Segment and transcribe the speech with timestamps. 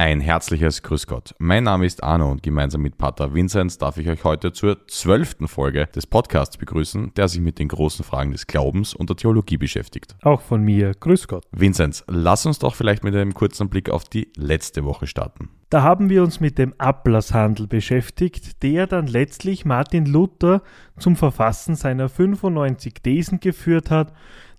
[0.00, 1.34] Ein herzliches Grüß Gott.
[1.38, 5.46] Mein Name ist Arno und gemeinsam mit Pater Vinzenz darf ich euch heute zur zwölften
[5.46, 9.58] Folge des Podcasts begrüßen, der sich mit den großen Fragen des Glaubens und der Theologie
[9.58, 10.16] beschäftigt.
[10.22, 10.92] Auch von mir.
[10.98, 11.44] Grüß Gott.
[11.52, 15.50] Vinzenz, lass uns doch vielleicht mit einem kurzen Blick auf die letzte Woche starten.
[15.68, 20.62] Da haben wir uns mit dem Ablasshandel beschäftigt, der dann letztlich Martin Luther
[20.98, 24.14] zum Verfassen seiner 95 Thesen geführt hat,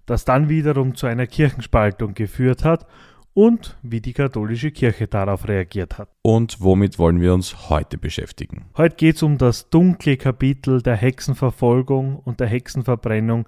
[0.06, 2.86] das dann wiederum zu einer Kirchenspaltung geführt hat
[3.34, 6.10] und wie die katholische Kirche darauf reagiert hat.
[6.22, 8.66] Und womit wollen wir uns heute beschäftigen?
[8.76, 13.48] Heute geht es um das dunkle Kapitel der Hexenverfolgung und der Hexenverbrennung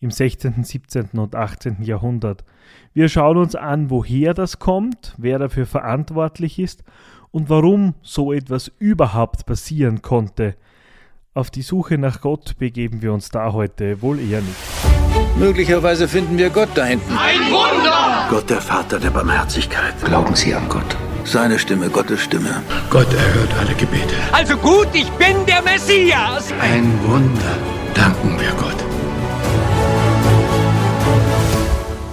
[0.00, 1.10] im 16., 17.
[1.18, 1.82] und 18.
[1.82, 2.44] Jahrhundert.
[2.92, 6.82] Wir schauen uns an, woher das kommt, wer dafür verantwortlich ist
[7.30, 10.56] und warum so etwas überhaupt passieren konnte.
[11.32, 14.56] Auf die Suche nach Gott begeben wir uns da heute wohl eher nicht.
[15.38, 17.16] Möglicherweise finden wir Gott da hinten.
[17.16, 18.26] Ein Wunder!
[18.28, 19.94] Gott, der Vater der Barmherzigkeit.
[20.04, 20.96] Glauben Sie an Gott.
[21.22, 22.60] Seine Stimme, Gottes Stimme.
[22.90, 24.16] Gott erhört alle Gebete.
[24.32, 26.52] Also gut, ich bin der Messias!
[26.60, 27.56] Ein Wunder.
[27.94, 28.84] Danken wir Gott.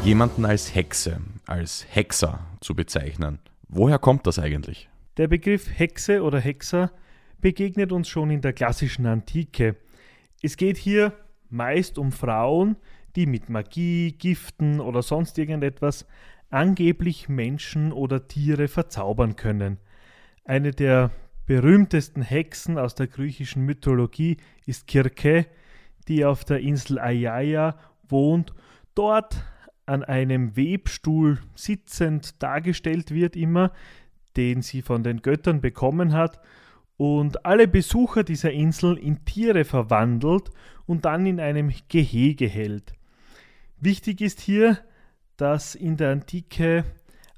[0.04, 3.40] Jemanden als Hexe, als Hexer zu bezeichnen.
[3.68, 4.90] Woher kommt das eigentlich?
[5.18, 6.92] Der Begriff Hexe oder Hexer
[7.42, 9.76] begegnet uns schon in der klassischen Antike.
[10.42, 11.14] Es geht hier
[11.50, 12.76] meist um Frauen,
[13.16, 16.06] die mit Magie, Giften oder sonst irgendetwas
[16.50, 19.78] angeblich Menschen oder Tiere verzaubern können.
[20.46, 21.12] Eine der
[21.46, 25.48] berühmtesten Hexen aus der griechischen Mythologie ist Kirke,
[26.08, 28.54] die auf der Insel Aiaia wohnt,
[28.96, 29.44] dort
[29.86, 33.72] an einem Webstuhl sitzend dargestellt wird immer,
[34.36, 36.40] den sie von den Göttern bekommen hat
[36.98, 40.50] und alle Besucher dieser Insel in Tiere verwandelt
[40.86, 42.94] und dann in einem Gehege hält.
[43.80, 44.80] Wichtig ist hier,
[45.38, 46.84] dass in der Antike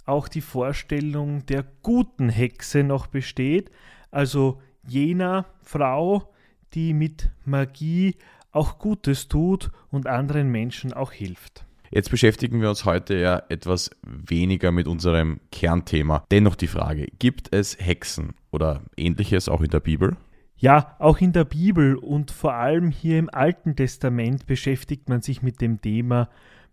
[0.05, 3.69] auch die Vorstellung der guten Hexe noch besteht,
[4.09, 6.33] also jener Frau,
[6.73, 8.15] die mit Magie
[8.51, 11.65] auch Gutes tut und anderen Menschen auch hilft.
[11.91, 16.23] Jetzt beschäftigen wir uns heute ja etwas weniger mit unserem Kernthema.
[16.31, 20.17] Dennoch die Frage, gibt es Hexen oder ähnliches auch in der Bibel?
[20.57, 25.41] Ja, auch in der Bibel und vor allem hier im Alten Testament beschäftigt man sich
[25.41, 26.29] mit dem Thema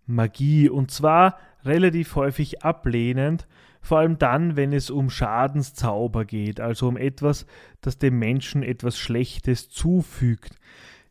[0.07, 3.47] Magie und zwar relativ häufig ablehnend,
[3.81, 7.47] vor allem dann, wenn es um Schadenszauber geht, also um etwas,
[7.81, 10.57] das dem Menschen etwas Schlechtes zufügt.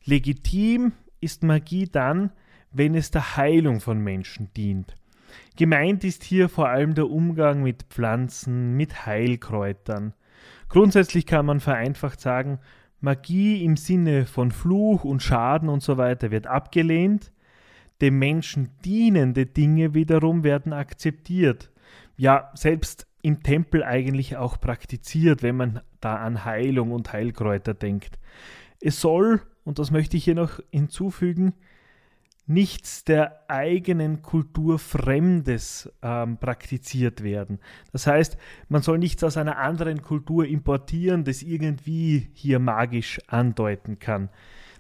[0.04, 2.32] Legitim ist Magie dann,
[2.72, 4.96] wenn es der Heilung von Menschen dient.
[5.56, 10.14] Gemeint ist hier vor allem der Umgang mit Pflanzen, mit Heilkräutern.
[10.70, 12.60] Grundsätzlich kann man vereinfacht sagen,
[13.02, 17.32] Magie im Sinne von Fluch und Schaden und so weiter wird abgelehnt,
[18.02, 21.72] dem Menschen dienende Dinge wiederum werden akzeptiert.
[22.18, 28.20] Ja, selbst im Tempel eigentlich auch praktiziert, wenn man da an Heilung und Heilkräuter denkt.
[28.82, 31.54] Es soll, und das möchte ich hier noch hinzufügen,
[32.48, 37.60] nichts der eigenen Kultur Fremdes ähm, praktiziert werden.
[37.92, 38.38] Das heißt,
[38.70, 44.30] man soll nichts aus einer anderen Kultur importieren, das irgendwie hier magisch andeuten kann.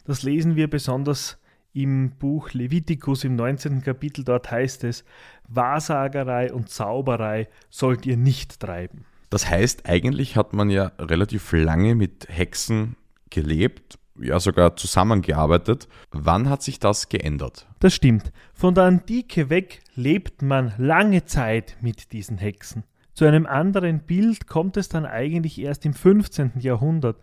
[0.05, 1.39] Das lesen wir besonders
[1.73, 3.81] im Buch Levitikus im 19.
[3.81, 4.23] Kapitel.
[4.23, 5.03] Dort heißt es,
[5.47, 9.05] Wahrsagerei und Zauberei sollt ihr nicht treiben.
[9.29, 12.95] Das heißt, eigentlich hat man ja relativ lange mit Hexen
[13.29, 15.87] gelebt ja sogar zusammengearbeitet.
[16.11, 17.67] Wann hat sich das geändert?
[17.79, 18.31] Das stimmt.
[18.53, 22.83] Von der Antike weg lebt man lange Zeit mit diesen Hexen.
[23.13, 26.53] Zu einem anderen Bild kommt es dann eigentlich erst im 15.
[26.59, 27.17] Jahrhundert.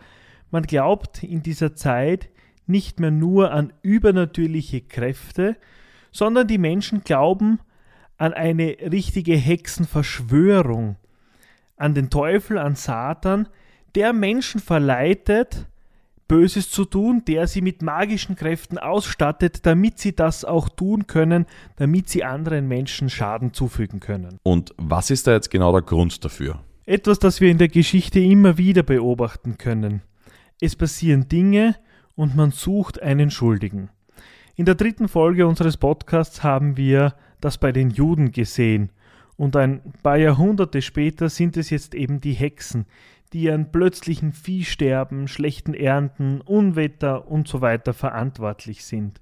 [0.50, 2.30] Man glaubt in dieser Zeit
[2.66, 5.56] nicht mehr nur an übernatürliche Kräfte,
[6.10, 7.59] sondern die Menschen glauben
[8.19, 10.97] an eine richtige Hexenverschwörung,
[11.76, 13.48] an den Teufel, an Satan,
[13.94, 15.66] der Menschen verleitet,
[16.32, 21.44] Böses zu tun, der sie mit magischen Kräften ausstattet, damit sie das auch tun können,
[21.76, 24.38] damit sie anderen Menschen Schaden zufügen können.
[24.42, 26.60] Und was ist da jetzt genau der Grund dafür?
[26.87, 30.01] Etwas, das wir in der Geschichte immer wieder beobachten können.
[30.59, 31.77] Es passieren Dinge
[32.15, 33.91] und man sucht einen Schuldigen.
[34.56, 38.89] In der dritten Folge unseres Podcasts haben wir das bei den Juden gesehen.
[39.36, 42.86] Und ein paar Jahrhunderte später sind es jetzt eben die Hexen,
[43.32, 49.22] die an plötzlichen Viehsterben, schlechten Ernten, Unwetter und so weiter verantwortlich sind.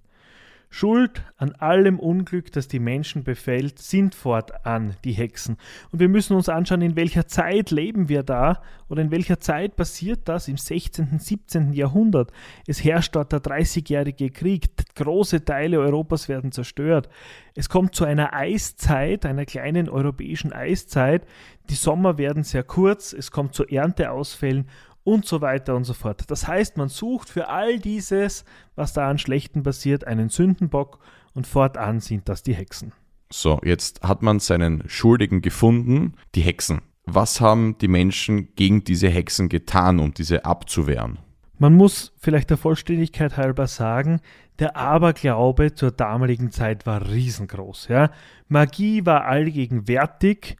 [0.72, 5.56] Schuld an allem Unglück, das die Menschen befällt, sind fortan die Hexen.
[5.90, 9.75] Und wir müssen uns anschauen, in welcher Zeit leben wir da oder in welcher Zeit
[9.75, 11.72] passiert das im 16., 17.
[11.72, 12.31] Jahrhundert.
[12.69, 17.08] Es herrscht dort der Dreißigjährige Krieg, große Teile Europas werden zerstört.
[17.56, 21.26] Es kommt zu einer Eiszeit, einer kleinen europäischen Eiszeit.
[21.69, 24.69] Die Sommer werden sehr kurz, es kommt zu Ernteausfällen
[25.05, 26.25] und so weiter und so fort.
[26.29, 28.44] Das heißt, man sucht für all dieses,
[28.75, 30.99] was da an Schlechten passiert, einen Sündenbock
[31.35, 32.93] und fortan sind das die Hexen.
[33.32, 36.82] So, jetzt hat man seinen Schuldigen gefunden, die Hexen.
[37.06, 41.19] Was haben die Menschen gegen diese Hexen getan, um diese abzuwehren?
[41.58, 44.20] Man muss vielleicht der Vollständigkeit halber sagen,
[44.58, 47.88] der Aberglaube zur damaligen Zeit war riesengroß.
[47.88, 48.11] Ja?
[48.49, 50.56] Magie war allgegenwärtig,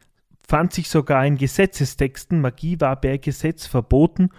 [0.50, 4.31] fand sich sogar in Gesetzestexten, Magie war per Gesetz verboten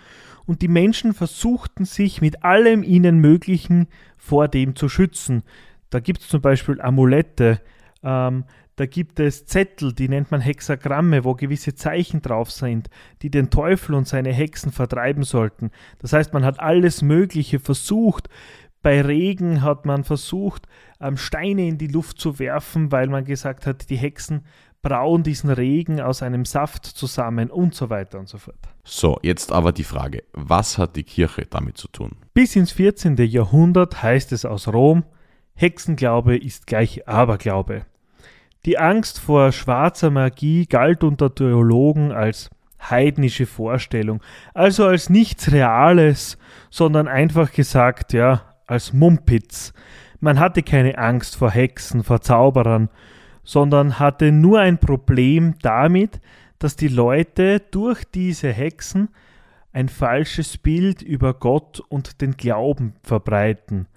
[0.45, 3.87] und die Menschen versuchten sich mit allem ihnen Möglichen
[4.17, 5.43] vor dem zu schützen.
[5.89, 7.61] Da gibt es zum Beispiel Amulette,
[8.03, 8.43] ähm,
[8.75, 12.89] da gibt es Zettel, die nennt man Hexagramme, wo gewisse Zeichen drauf sind,
[13.21, 15.71] die den Teufel und seine Hexen vertreiben sollten.
[15.99, 18.27] Das heißt, man hat alles Mögliche versucht.
[18.81, 20.67] Bei Regen hat man versucht,
[20.99, 24.43] ähm, Steine in die Luft zu werfen, weil man gesagt hat, die Hexen
[24.81, 28.57] brauen diesen Regen aus einem Saft zusammen und so weiter und so fort.
[28.83, 32.12] So, jetzt aber die Frage, was hat die Kirche damit zu tun?
[32.33, 33.16] Bis ins 14.
[33.18, 35.04] Jahrhundert heißt es aus Rom,
[35.54, 37.86] Hexenglaube ist gleich Aberglaube.
[38.66, 42.50] Die Angst vor schwarzer Magie galt unter Theologen als
[42.89, 44.22] heidnische Vorstellung,
[44.54, 46.38] also als nichts Reales,
[46.69, 49.74] sondern einfach gesagt, ja, als Mumpitz.
[50.19, 52.89] Man hatte keine Angst vor Hexen, vor Zauberern,
[53.43, 56.19] sondern hatte nur ein Problem damit,
[56.59, 59.09] dass die Leute durch diese Hexen
[59.73, 63.88] ein falsches Bild über Gott und den Glauben verbreiten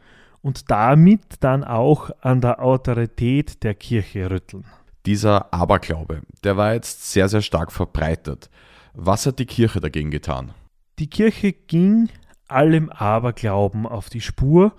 [0.41, 4.64] und damit dann auch an der Autorität der Kirche rütteln.
[5.06, 8.50] Dieser Aberglaube, der war jetzt sehr, sehr stark verbreitet.
[8.94, 10.52] Was hat die Kirche dagegen getan?
[10.99, 12.08] Die Kirche ging
[12.47, 14.73] allem Aberglauben auf die Spur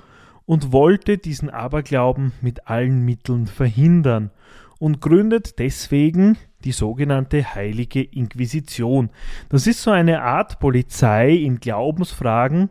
[0.45, 4.31] und wollte diesen Aberglauben mit allen Mitteln verhindern
[4.79, 9.09] und gründet deswegen die sogenannte Heilige Inquisition.
[9.49, 12.69] Das ist so eine Art Polizei in Glaubensfragen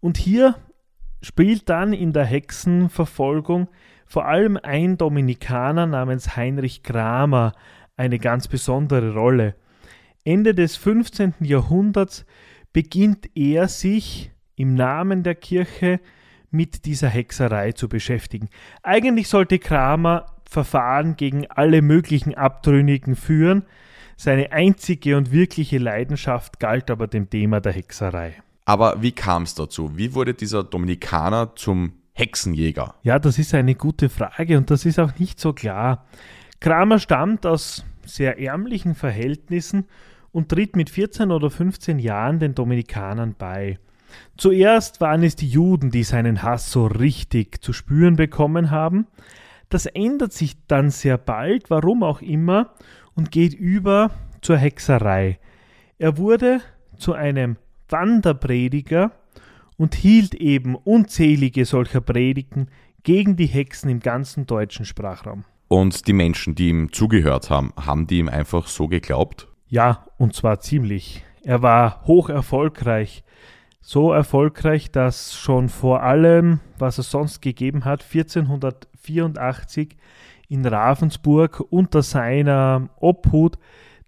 [0.00, 0.56] und hier
[1.22, 3.68] spielt dann in der Hexenverfolgung
[4.06, 7.52] vor allem ein Dominikaner namens Heinrich Kramer
[7.96, 9.54] eine ganz besondere Rolle.
[10.24, 11.34] Ende des 15.
[11.40, 12.26] Jahrhunderts
[12.72, 16.00] beginnt er sich im Namen der Kirche
[16.54, 18.48] mit dieser Hexerei zu beschäftigen.
[18.82, 23.64] Eigentlich sollte Kramer Verfahren gegen alle möglichen Abtrünnigen führen.
[24.16, 28.34] Seine einzige und wirkliche Leidenschaft galt aber dem Thema der Hexerei.
[28.64, 29.96] Aber wie kam es dazu?
[29.96, 32.94] Wie wurde dieser Dominikaner zum Hexenjäger?
[33.02, 36.06] Ja, das ist eine gute Frage und das ist auch nicht so klar.
[36.60, 39.86] Kramer stammt aus sehr ärmlichen Verhältnissen
[40.30, 43.78] und tritt mit 14 oder 15 Jahren den Dominikanern bei.
[44.36, 49.06] Zuerst waren es die Juden, die seinen Hass so richtig zu spüren bekommen haben.
[49.68, 52.70] Das ändert sich dann sehr bald, warum auch immer,
[53.14, 55.38] und geht über zur Hexerei.
[55.98, 56.60] Er wurde
[56.96, 57.56] zu einem
[57.88, 59.12] Wanderprediger
[59.76, 62.68] und hielt eben unzählige solcher Predigten
[63.02, 65.44] gegen die Hexen im ganzen deutschen Sprachraum.
[65.68, 69.48] Und die Menschen, die ihm zugehört haben, haben die ihm einfach so geglaubt?
[69.68, 71.24] Ja, und zwar ziemlich.
[71.42, 73.24] Er war hoch erfolgreich.
[73.86, 79.96] So erfolgreich, dass schon vor allem, was es sonst gegeben hat, 1400 1984
[80.48, 83.58] in Ravensburg unter seiner Obhut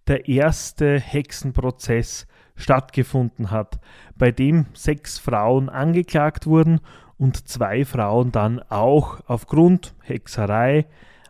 [0.06, 3.80] der erste Hexenprozess stattgefunden hat,
[4.16, 6.80] bei dem sechs Frauen angeklagt wurden
[7.18, 10.86] und zwei Frauen dann auch aufgrund Hexerei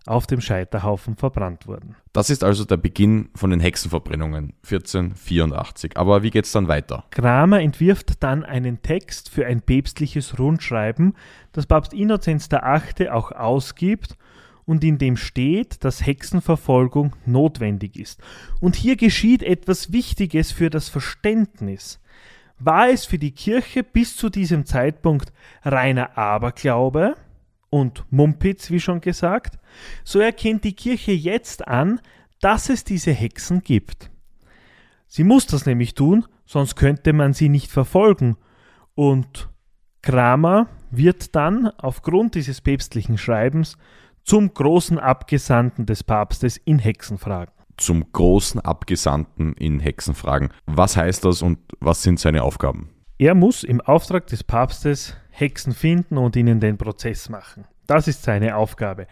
[0.07, 1.97] auf dem Scheiterhaufen verbrannt wurden.
[2.13, 5.97] Das ist also der Beginn von den Hexenverbrennungen 1484.
[5.97, 7.05] Aber wie geht es dann weiter?
[7.11, 11.15] Kramer entwirft dann einen Text für ein päpstliches Rundschreiben,
[11.53, 13.11] das Papst Innozenz VIII.
[13.11, 14.17] auch ausgibt
[14.65, 18.21] und in dem steht, dass Hexenverfolgung notwendig ist.
[18.61, 22.01] Und hier geschieht etwas Wichtiges für das Verständnis.
[22.59, 25.33] War es für die Kirche bis zu diesem Zeitpunkt
[25.63, 27.15] reiner Aberglaube,
[27.77, 29.59] und Mumpitz, wie schon gesagt,
[30.03, 32.01] so erkennt die Kirche jetzt an,
[32.41, 34.11] dass es diese Hexen gibt.
[35.07, 38.37] Sie muss das nämlich tun, sonst könnte man sie nicht verfolgen.
[38.95, 39.51] Und
[40.01, 43.77] Kramer wird dann aufgrund dieses päpstlichen Schreibens
[44.25, 47.53] zum großen Abgesandten des Papstes in Hexenfragen.
[47.77, 50.49] Zum großen Abgesandten in Hexenfragen.
[50.65, 52.96] Was heißt das und was sind seine Aufgaben?
[53.19, 57.65] Er muss im Auftrag des Papstes Hexen finden und ihnen den Prozess machen.
[57.87, 59.07] Das ist seine Aufgabe.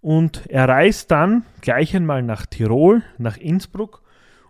[0.00, 4.02] Und er reist dann gleich einmal nach Tirol, nach Innsbruck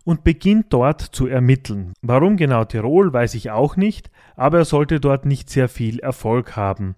[0.04, 1.92] und beginnt dort zu ermitteln.
[2.02, 6.54] Warum genau Tirol, weiß ich auch nicht, aber er sollte dort nicht sehr viel Erfolg
[6.54, 6.94] haben.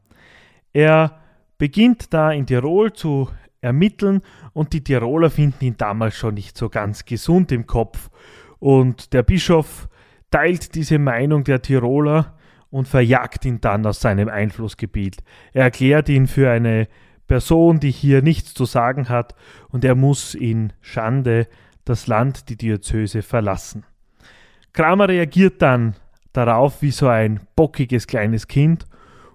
[0.75, 1.19] Er
[1.57, 3.31] beginnt da in Tirol zu
[3.62, 4.21] ermitteln
[4.52, 8.11] und die Tiroler finden ihn damals schon nicht so ganz gesund im Kopf.
[8.59, 9.88] Und der Bischof
[10.33, 12.35] teilt diese Meinung der Tiroler
[12.71, 15.19] und verjagt ihn dann aus seinem Einflussgebiet.
[15.53, 16.89] Er erklärt ihn für eine
[17.29, 19.37] Person, die hier nichts zu sagen hat,
[19.69, 21.47] und er muss in Schande
[21.85, 23.85] das Land, die Diözese, verlassen.
[24.73, 25.95] Kramer reagiert dann
[26.33, 28.87] darauf wie so ein bockiges kleines Kind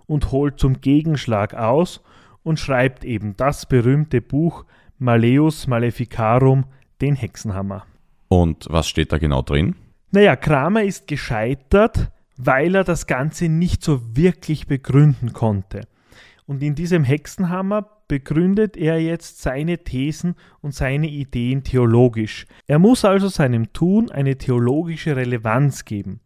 [0.08, 2.02] und holt zum Gegenschlag aus
[2.44, 4.66] und schreibt eben das berühmte Buch
[4.98, 6.66] Maleus Maleficarum,
[7.02, 7.86] den Hexenhammer.
[8.30, 9.76] Und was steht da genau drin?
[10.12, 15.82] Naja, Kramer ist gescheitert, weil er das Ganze nicht so wirklich begründen konnte.
[16.46, 22.46] Und in diesem Hexenhammer begründet er jetzt seine Thesen und seine Ideen theologisch.
[22.68, 26.22] Er muss also seinem Tun eine theologische Relevanz geben.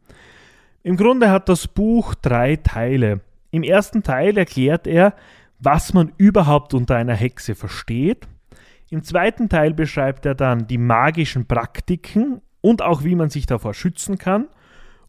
[0.83, 3.21] Im Grunde hat das Buch drei Teile.
[3.49, 5.15] Im ersten Teil erklärt er,
[5.59, 8.27] was man überhaupt unter einer Hexe versteht.
[8.89, 13.73] Im zweiten Teil beschreibt er dann die magischen Praktiken und auch wie man sich davor
[13.73, 14.47] schützen kann.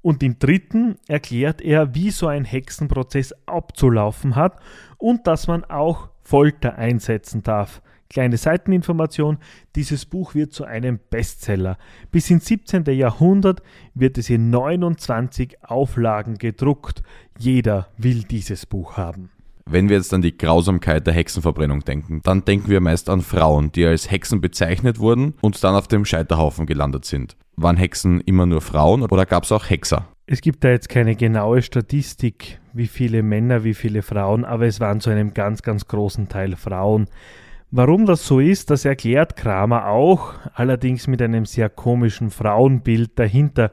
[0.00, 4.58] Und im dritten erklärt er, wie so ein Hexenprozess abzulaufen hat
[4.98, 7.82] und dass man auch Folter einsetzen darf.
[8.12, 9.38] Kleine Seiteninformation,
[9.74, 11.78] dieses Buch wird zu einem Bestseller.
[12.10, 12.84] Bis ins 17.
[12.84, 13.62] Jahrhundert
[13.94, 17.02] wird es in 29 Auflagen gedruckt.
[17.38, 19.30] Jeder will dieses Buch haben.
[19.64, 23.72] Wenn wir jetzt an die Grausamkeit der Hexenverbrennung denken, dann denken wir meist an Frauen,
[23.72, 27.36] die als Hexen bezeichnet wurden und dann auf dem Scheiterhaufen gelandet sind.
[27.56, 30.08] Waren Hexen immer nur Frauen oder gab es auch Hexer?
[30.26, 34.80] Es gibt da jetzt keine genaue Statistik, wie viele Männer, wie viele Frauen, aber es
[34.80, 37.06] waren zu einem ganz, ganz großen Teil Frauen.
[37.70, 43.72] Warum das so ist, das erklärt Kramer auch, allerdings mit einem sehr komischen Frauenbild dahinter.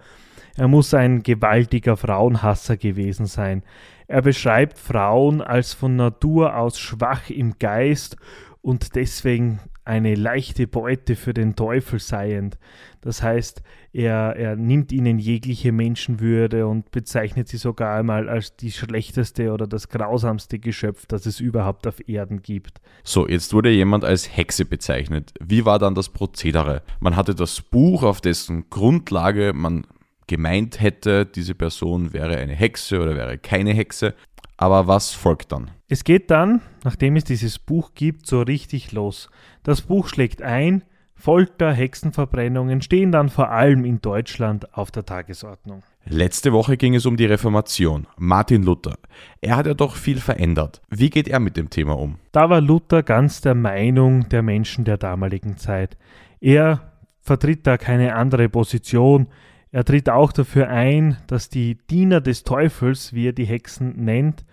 [0.56, 3.64] Er muss ein gewaltiger Frauenhasser gewesen sein.
[4.10, 8.18] Er beschreibt Frauen als von Natur aus schwach im Geist
[8.60, 12.58] und deswegen eine leichte Beute für den Teufel seiend.
[13.02, 13.62] Das heißt,
[13.94, 19.68] er, er nimmt ihnen jegliche Menschenwürde und bezeichnet sie sogar einmal als die schlechteste oder
[19.68, 22.82] das grausamste Geschöpf, das es überhaupt auf Erden gibt.
[23.04, 25.36] So, jetzt wurde jemand als Hexe bezeichnet.
[25.40, 26.82] Wie war dann das Prozedere?
[27.00, 29.86] Man hatte das Buch, auf dessen Grundlage man
[30.30, 34.14] gemeint hätte, diese Person wäre eine Hexe oder wäre keine Hexe.
[34.56, 35.72] Aber was folgt dann?
[35.90, 39.30] Es geht dann, nachdem es dieses Buch gibt, so richtig los.
[39.64, 40.84] Das Buch schlägt ein,
[41.20, 45.84] Folter, Hexenverbrennungen stehen dann vor allem in Deutschland auf der Tagesordnung.
[46.06, 48.08] Letzte Woche ging es um die Reformation.
[48.18, 48.98] Martin Luther.
[49.42, 50.82] Er hat ja doch viel verändert.
[50.90, 52.16] Wie geht er mit dem Thema um?
[52.32, 55.98] Da war Luther ganz der Meinung der Menschen der damaligen Zeit.
[56.40, 59.28] Er vertritt da keine andere Position.
[59.72, 64.46] Er tritt auch dafür ein, dass die Diener des Teufels, wie er die Hexen nennt,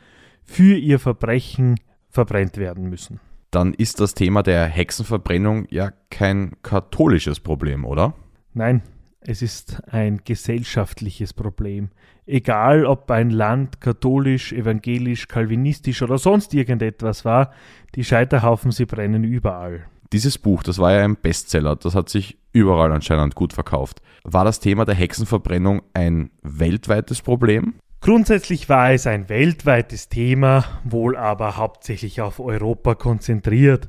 [0.42, 1.76] für ihr Verbrechen
[2.08, 3.20] verbrennt werden müssen.
[3.50, 8.14] Dann ist das Thema der Hexenverbrennung ja kein katholisches Problem, oder?
[8.52, 8.82] Nein,
[9.20, 11.90] es ist ein gesellschaftliches Problem.
[12.26, 17.52] Egal, ob ein Land katholisch, evangelisch, kalvinistisch oder sonst irgendetwas war,
[17.94, 19.87] die Scheiterhaufen, sie brennen überall.
[20.12, 24.00] Dieses Buch, das war ja ein Bestseller, das hat sich überall anscheinend gut verkauft.
[24.25, 27.75] War das Thema der Hexenverbrennung ein weltweites Problem?
[28.00, 33.88] Grundsätzlich war es ein weltweites Thema, wohl aber hauptsächlich auf Europa konzentriert.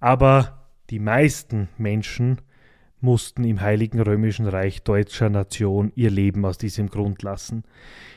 [0.00, 2.40] Aber die meisten Menschen
[3.00, 7.64] mussten im Heiligen Römischen Reich deutscher Nation ihr Leben aus diesem Grund lassen.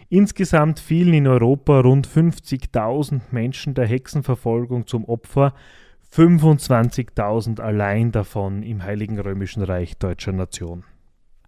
[0.10, 5.54] Insgesamt fielen in Europa rund 50.000 Menschen der Hexenverfolgung zum Opfer,
[6.16, 10.84] 25.000 allein davon im Heiligen Römischen Reich deutscher Nation.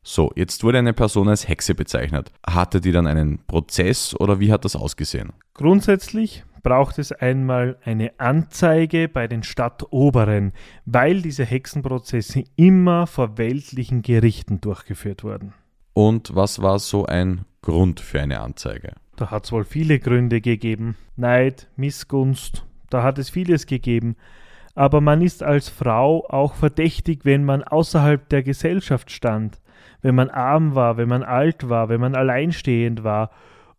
[0.01, 2.31] So, jetzt wurde eine Person als Hexe bezeichnet.
[2.48, 5.34] Hatte die dann einen Prozess oder wie hat das ausgesehen?
[5.53, 10.51] Grundsätzlich braucht es einmal eine Anzeige bei den Stadtoberen,
[10.86, 15.53] weil diese Hexenprozesse immer vor weltlichen Gerichten durchgeführt wurden.
[15.93, 18.93] Und was war so ein Grund für eine Anzeige?
[19.15, 20.95] Da hat es wohl viele Gründe gegeben.
[21.15, 24.15] Neid, Missgunst, da hat es vieles gegeben
[24.75, 29.62] aber man ist als Frau auch verdächtig, wenn man außerhalb der Gesellschaft stand,
[30.01, 33.32] wenn man arm war, wenn man alt war, wenn man alleinstehend war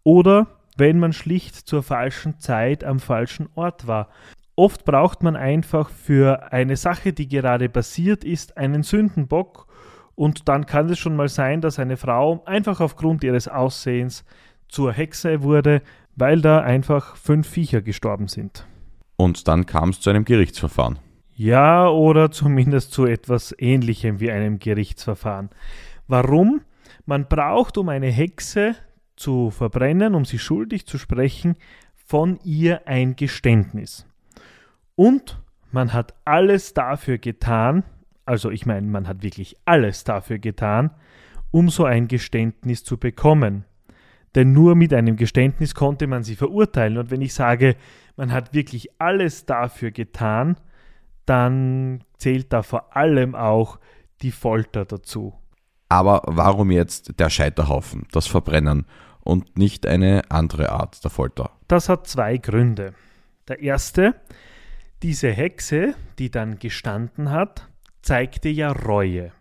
[0.03, 4.09] oder wenn man schlicht zur falschen Zeit am falschen Ort war.
[4.57, 9.67] Oft braucht man einfach für eine Sache, die gerade passiert ist, einen Sündenbock
[10.15, 14.25] und dann kann es schon mal sein, dass eine Frau einfach aufgrund ihres Aussehens
[14.67, 15.83] zur Hexe wurde,
[16.17, 18.67] weil da einfach fünf Viecher gestorben sind.
[19.17, 20.99] Und dann kam es zu einem Gerichtsverfahren.
[21.35, 25.51] Ja, oder zumindest zu etwas Ähnlichem wie einem Gerichtsverfahren.
[26.09, 26.63] Warum?
[27.05, 28.75] Man braucht, um eine Hexe
[29.17, 31.57] zu verbrennen, um sie schuldig zu sprechen,
[31.95, 34.07] von ihr ein Geständnis.
[34.95, 35.39] Und
[35.73, 37.85] man hat alles dafür getan,
[38.25, 40.91] also ich meine, man hat wirklich alles dafür getan,
[41.51, 43.65] um so ein Geständnis zu bekommen.
[44.37, 46.99] Denn nur mit einem Geständnis konnte man sie verurteilen.
[46.99, 47.75] Und wenn ich sage,
[48.17, 50.57] man hat wirklich alles dafür getan,
[51.25, 53.79] dann zählt da vor allem auch
[54.21, 55.35] die Folter dazu.
[55.89, 58.87] Aber warum jetzt der Scheiterhaufen, das Verbrennen
[59.21, 61.51] und nicht eine andere Art der Folter?
[61.67, 62.93] Das hat zwei Gründe.
[63.49, 64.15] Der erste,
[65.03, 67.69] diese Hexe, die dann gestanden hat,
[68.03, 69.33] zeigte ja Reue.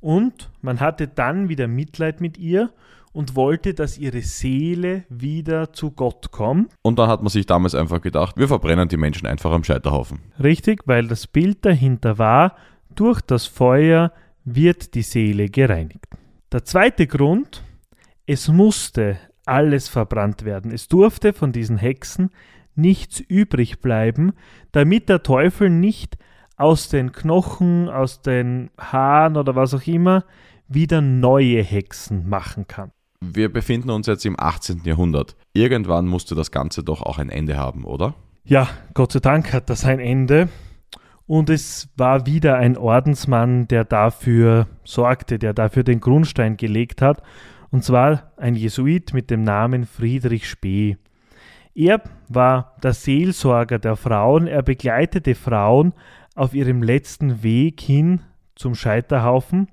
[0.00, 2.72] Und man hatte dann wieder Mitleid mit ihr
[3.12, 6.72] und wollte, dass ihre Seele wieder zu Gott kommt.
[6.82, 10.20] Und dann hat man sich damals einfach gedacht, wir verbrennen die Menschen einfach am Scheiterhaufen.
[10.42, 12.56] Richtig, weil das Bild dahinter war,
[12.94, 14.12] durch das Feuer
[14.44, 16.06] wird die Seele gereinigt.
[16.52, 17.62] Der zweite Grund,
[18.26, 20.70] es musste alles verbrannt werden.
[20.70, 22.30] Es durfte von diesen Hexen
[22.74, 24.32] nichts übrig bleiben,
[24.72, 26.16] damit der Teufel nicht
[26.56, 30.24] aus den Knochen, aus den Haaren oder was auch immer
[30.68, 32.92] wieder neue Hexen machen kann.
[33.20, 34.82] Wir befinden uns jetzt im 18.
[34.84, 35.36] Jahrhundert.
[35.52, 38.14] Irgendwann musste das Ganze doch auch ein Ende haben, oder?
[38.44, 40.48] Ja, Gott sei Dank hat das ein Ende.
[41.26, 47.22] Und es war wieder ein Ordensmann, der dafür sorgte, der dafür den Grundstein gelegt hat.
[47.70, 50.96] Und zwar ein Jesuit mit dem Namen Friedrich Spee.
[51.74, 54.46] Er war der Seelsorger der Frauen.
[54.46, 55.92] Er begleitete Frauen
[56.34, 58.22] auf ihrem letzten Weg hin
[58.54, 59.68] zum Scheiterhaufen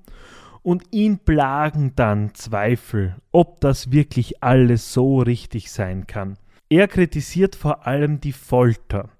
[0.66, 6.38] und ihn plagen dann Zweifel, ob das wirklich alles so richtig sein kann.
[6.68, 9.10] Er kritisiert vor allem die Folter.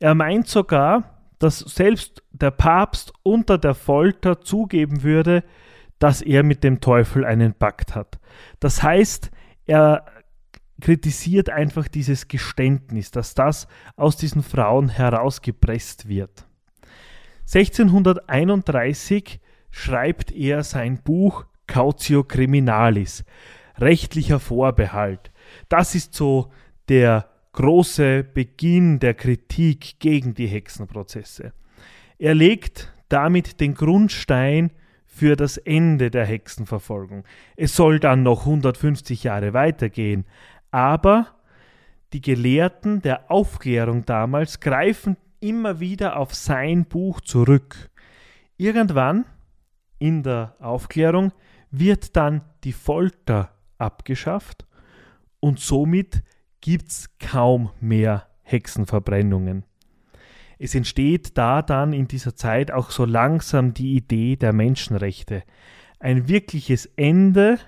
[0.00, 5.44] Er meint sogar, dass selbst der Papst unter der Folter zugeben würde,
[5.98, 8.20] dass er mit dem Teufel einen Pakt hat.
[8.60, 9.30] Das heißt,
[9.64, 10.04] er
[10.82, 16.46] kritisiert einfach dieses Geständnis, dass das aus diesen Frauen herausgepresst wird.
[17.46, 19.40] 1631
[19.72, 23.24] schreibt er sein Buch Cautio Criminalis,
[23.78, 25.32] rechtlicher Vorbehalt.
[25.68, 26.52] Das ist so
[26.88, 31.52] der große Beginn der Kritik gegen die Hexenprozesse.
[32.18, 34.70] Er legt damit den Grundstein
[35.06, 37.24] für das Ende der Hexenverfolgung.
[37.56, 40.24] Es soll dann noch 150 Jahre weitergehen,
[40.70, 41.28] aber
[42.12, 47.90] die Gelehrten der Aufklärung damals greifen immer wieder auf sein Buch zurück.
[48.56, 49.24] Irgendwann
[50.02, 51.32] in der Aufklärung
[51.70, 54.66] wird dann die Folter abgeschafft
[55.38, 56.24] und somit
[56.60, 59.64] gibt es kaum mehr Hexenverbrennungen.
[60.58, 65.44] Es entsteht da dann in dieser Zeit auch so langsam die Idee der Menschenrechte.
[66.00, 67.60] Ein wirkliches Ende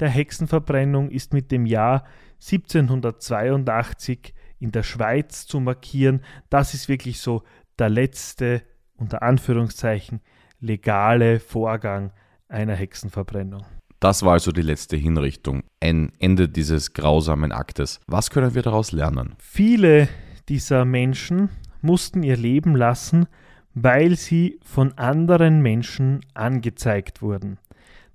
[0.00, 2.04] der Hexenverbrennung ist mit dem Jahr
[2.40, 6.22] 1782 in der Schweiz zu markieren.
[6.48, 7.42] Das ist wirklich so
[7.78, 8.62] der letzte,
[8.96, 10.22] unter Anführungszeichen,
[10.60, 12.12] legale Vorgang
[12.48, 13.64] einer Hexenverbrennung.
[14.00, 18.00] Das war also die letzte Hinrichtung, ein Ende dieses grausamen Aktes.
[18.06, 19.34] Was können wir daraus lernen?
[19.38, 20.08] Viele
[20.48, 21.50] dieser Menschen
[21.82, 23.26] mussten ihr Leben lassen,
[23.74, 27.58] weil sie von anderen Menschen angezeigt wurden.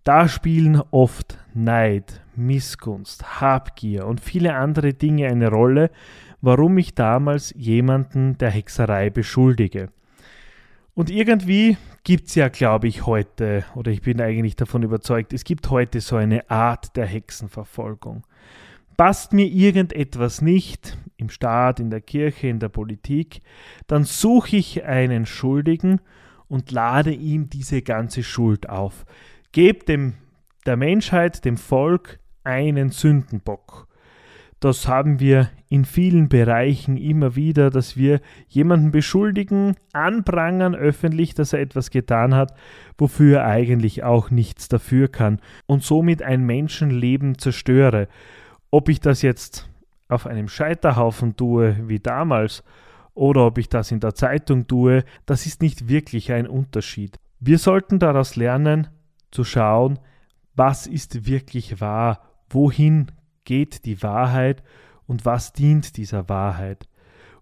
[0.03, 5.91] Da spielen oft Neid, Missgunst, Habgier und viele andere Dinge eine Rolle,
[6.41, 9.89] warum ich damals jemanden der Hexerei beschuldige.
[10.95, 15.43] Und irgendwie gibt es ja, glaube ich, heute, oder ich bin eigentlich davon überzeugt, es
[15.43, 18.23] gibt heute so eine Art der Hexenverfolgung.
[18.95, 23.41] Passt mir irgendetwas nicht im Staat, in der Kirche, in der Politik,
[23.87, 25.99] dann suche ich einen Schuldigen
[26.47, 29.05] und lade ihm diese ganze Schuld auf.
[29.51, 30.13] Gebt dem
[30.67, 33.87] der Menschheit, dem Volk, einen Sündenbock.
[34.63, 41.51] Das haben wir in vielen Bereichen immer wieder, dass wir jemanden beschuldigen, anprangern öffentlich, dass
[41.51, 42.53] er etwas getan hat,
[42.97, 48.07] wofür er eigentlich auch nichts dafür kann und somit ein Menschenleben zerstöre.
[48.71, 49.69] Ob ich das jetzt
[50.07, 52.63] auf einem Scheiterhaufen tue, wie damals,
[53.15, 57.19] oder ob ich das in der Zeitung tue, das ist nicht wirklich ein Unterschied.
[57.41, 58.87] Wir sollten daraus lernen,
[59.29, 59.99] zu schauen,
[60.55, 63.11] was ist wirklich wahr, wohin
[63.45, 64.63] geht die Wahrheit
[65.07, 66.87] und was dient dieser Wahrheit.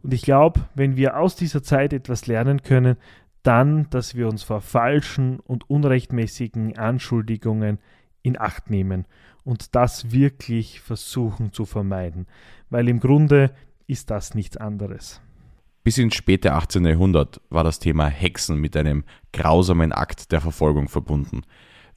[0.03, 2.97] Und ich glaube, wenn wir aus dieser Zeit etwas lernen können,
[3.43, 7.79] dann, dass wir uns vor falschen und unrechtmäßigen Anschuldigungen
[8.21, 9.05] in Acht nehmen
[9.43, 12.27] und das wirklich versuchen zu vermeiden,
[12.69, 13.51] weil im Grunde
[13.87, 15.21] ist das nichts anderes.
[15.83, 16.85] Bis ins späte 18.
[16.85, 21.41] Jahrhundert war das Thema Hexen mit einem grausamen Akt der Verfolgung verbunden.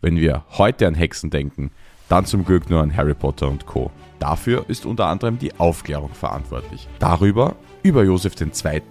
[0.00, 1.70] Wenn wir heute an Hexen denken,
[2.08, 3.90] dann zum Glück nur an Harry Potter und Co.
[4.18, 6.88] Dafür ist unter anderem die Aufklärung verantwortlich.
[6.98, 8.82] Darüber, über Josef II.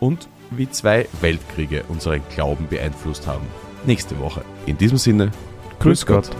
[0.00, 3.46] und wie zwei Weltkriege unseren Glauben beeinflusst haben.
[3.86, 4.42] Nächste Woche.
[4.66, 5.30] In diesem Sinne,
[5.78, 6.30] Grüß Gott.